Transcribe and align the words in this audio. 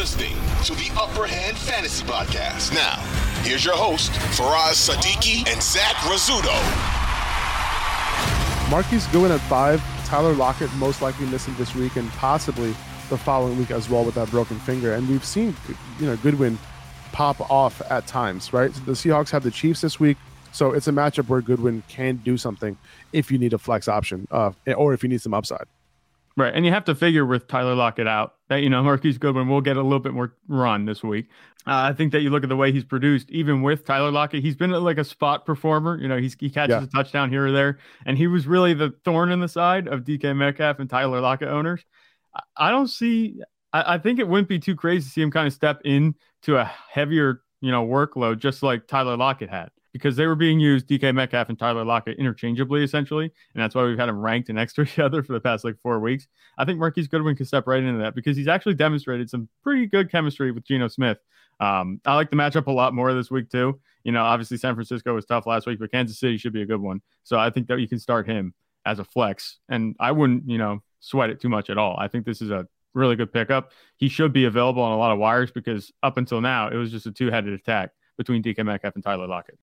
listening 0.00 0.32
to 0.64 0.74
the 0.76 0.90
Upper 0.98 1.26
Hand 1.26 1.58
Fantasy 1.58 2.02
Podcast. 2.06 2.72
Now, 2.72 2.96
here's 3.42 3.62
your 3.62 3.76
host, 3.76 4.10
Faraz 4.32 4.88
Sadiki 4.88 5.46
and 5.46 5.62
Zach 5.62 5.94
Rizzuto. 5.96 6.56
Marquise 8.70 9.06
Goodwin 9.08 9.30
at 9.30 9.40
five. 9.40 9.82
Tyler 10.06 10.32
Lockett 10.32 10.72
most 10.76 11.02
likely 11.02 11.26
missing 11.26 11.54
this 11.58 11.74
week 11.74 11.96
and 11.96 12.08
possibly 12.12 12.70
the 13.10 13.18
following 13.18 13.58
week 13.58 13.70
as 13.70 13.90
well 13.90 14.02
with 14.02 14.14
that 14.14 14.30
broken 14.30 14.58
finger. 14.60 14.94
And 14.94 15.06
we've 15.06 15.22
seen, 15.22 15.54
you 15.98 16.06
know, 16.06 16.16
Goodwin 16.16 16.58
pop 17.12 17.38
off 17.50 17.82
at 17.90 18.06
times, 18.06 18.54
right? 18.54 18.72
The 18.72 18.92
Seahawks 18.92 19.28
have 19.32 19.42
the 19.42 19.50
Chiefs 19.50 19.82
this 19.82 20.00
week. 20.00 20.16
So 20.52 20.72
it's 20.72 20.88
a 20.88 20.92
matchup 20.92 21.28
where 21.28 21.42
Goodwin 21.42 21.82
can 21.88 22.16
do 22.16 22.38
something 22.38 22.78
if 23.12 23.30
you 23.30 23.36
need 23.36 23.52
a 23.52 23.58
flex 23.58 23.86
option 23.86 24.26
uh, 24.30 24.52
or 24.78 24.94
if 24.94 25.02
you 25.02 25.10
need 25.10 25.20
some 25.20 25.34
upside. 25.34 25.66
Right. 26.40 26.54
And 26.54 26.64
you 26.64 26.72
have 26.72 26.84
to 26.86 26.94
figure 26.94 27.26
with 27.26 27.48
Tyler 27.48 27.74
Lockett 27.74 28.06
out 28.06 28.36
that, 28.48 28.62
you 28.62 28.70
know, 28.70 28.82
Marquise 28.84 29.18
Goodwin 29.18 29.48
will 29.48 29.60
get 29.60 29.76
a 29.76 29.82
little 29.82 30.00
bit 30.00 30.14
more 30.14 30.34
run 30.48 30.86
this 30.86 31.02
week. 31.02 31.28
Uh, 31.66 31.90
I 31.90 31.92
think 31.92 32.12
that 32.12 32.22
you 32.22 32.30
look 32.30 32.42
at 32.42 32.48
the 32.48 32.56
way 32.56 32.72
he's 32.72 32.84
produced, 32.84 33.30
even 33.30 33.60
with 33.60 33.84
Tyler 33.84 34.10
Lockett, 34.10 34.42
he's 34.42 34.56
been 34.56 34.70
like 34.70 34.96
a 34.96 35.04
spot 35.04 35.44
performer. 35.44 36.00
You 36.00 36.08
know, 36.08 36.16
he's, 36.16 36.34
he 36.40 36.48
catches 36.48 36.70
yeah. 36.76 36.82
a 36.82 36.86
touchdown 36.86 37.28
here 37.28 37.46
or 37.46 37.52
there. 37.52 37.78
And 38.06 38.16
he 38.16 38.26
was 38.26 38.46
really 38.46 38.72
the 38.72 38.94
thorn 39.04 39.30
in 39.30 39.40
the 39.40 39.48
side 39.48 39.86
of 39.86 40.00
DK 40.00 40.34
Metcalf 40.34 40.78
and 40.78 40.88
Tyler 40.88 41.20
Lockett 41.20 41.48
owners. 41.48 41.84
I, 42.34 42.40
I 42.56 42.70
don't 42.70 42.88
see, 42.88 43.42
I, 43.74 43.94
I 43.94 43.98
think 43.98 44.18
it 44.18 44.26
wouldn't 44.26 44.48
be 44.48 44.58
too 44.58 44.74
crazy 44.74 45.04
to 45.04 45.10
see 45.10 45.22
him 45.22 45.30
kind 45.30 45.46
of 45.46 45.52
step 45.52 45.82
in 45.84 46.14
to 46.44 46.56
a 46.56 46.64
heavier, 46.64 47.42
you 47.60 47.70
know, 47.70 47.86
workload, 47.86 48.38
just 48.38 48.62
like 48.62 48.86
Tyler 48.86 49.18
Lockett 49.18 49.50
had 49.50 49.70
because 49.92 50.16
they 50.16 50.26
were 50.26 50.34
being 50.34 50.60
used 50.60 50.86
DK 50.86 51.14
Metcalf 51.14 51.48
and 51.48 51.58
Tyler 51.58 51.84
Lockett 51.84 52.18
interchangeably, 52.18 52.84
essentially. 52.84 53.24
And 53.24 53.62
that's 53.62 53.74
why 53.74 53.84
we've 53.84 53.98
had 53.98 54.08
them 54.08 54.18
ranked 54.18 54.48
next 54.48 54.72
to 54.74 54.82
each 54.82 54.98
other 54.98 55.22
for 55.22 55.32
the 55.32 55.40
past 55.40 55.64
like 55.64 55.78
four 55.82 56.00
weeks. 56.00 56.26
I 56.58 56.64
think 56.64 56.78
Marquise 56.78 57.08
Goodwin 57.08 57.36
can 57.36 57.46
step 57.46 57.66
right 57.66 57.82
into 57.82 58.00
that 58.00 58.14
because 58.14 58.36
he's 58.36 58.48
actually 58.48 58.74
demonstrated 58.74 59.28
some 59.30 59.48
pretty 59.62 59.86
good 59.86 60.10
chemistry 60.10 60.52
with 60.52 60.64
Geno 60.64 60.88
Smith. 60.88 61.18
Um, 61.60 62.00
I 62.06 62.14
like 62.14 62.30
the 62.30 62.36
matchup 62.36 62.66
a 62.66 62.72
lot 62.72 62.94
more 62.94 63.12
this 63.12 63.30
week, 63.30 63.50
too. 63.50 63.78
You 64.04 64.12
know, 64.12 64.22
obviously 64.22 64.56
San 64.56 64.74
Francisco 64.74 65.14
was 65.14 65.26
tough 65.26 65.46
last 65.46 65.66
week, 65.66 65.78
but 65.78 65.92
Kansas 65.92 66.18
City 66.18 66.38
should 66.38 66.54
be 66.54 66.62
a 66.62 66.66
good 66.66 66.80
one. 66.80 67.02
So 67.22 67.38
I 67.38 67.50
think 67.50 67.66
that 67.68 67.80
you 67.80 67.88
can 67.88 67.98
start 67.98 68.26
him 68.26 68.54
as 68.86 68.98
a 68.98 69.04
flex. 69.04 69.58
And 69.68 69.94
I 70.00 70.12
wouldn't, 70.12 70.48
you 70.48 70.56
know, 70.56 70.82
sweat 71.00 71.30
it 71.30 71.40
too 71.40 71.48
much 71.48 71.68
at 71.68 71.76
all. 71.76 71.96
I 71.98 72.08
think 72.08 72.24
this 72.24 72.40
is 72.40 72.50
a 72.50 72.66
really 72.94 73.16
good 73.16 73.32
pickup. 73.32 73.72
He 73.96 74.08
should 74.08 74.32
be 74.32 74.44
available 74.44 74.82
on 74.82 74.92
a 74.92 74.96
lot 74.96 75.12
of 75.12 75.18
wires 75.18 75.50
because 75.50 75.92
up 76.02 76.16
until 76.16 76.40
now, 76.40 76.68
it 76.68 76.76
was 76.76 76.90
just 76.90 77.06
a 77.06 77.12
two 77.12 77.30
headed 77.30 77.52
attack 77.52 77.90
between 78.16 78.42
DK 78.42 78.64
Metcalf 78.64 78.94
and 78.94 79.04
Tyler 79.04 79.26
Lockett. 79.26 79.58